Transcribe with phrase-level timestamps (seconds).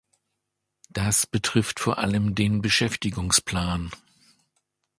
[0.89, 3.91] Das betrifft vor allem den Beschäftigungsplan.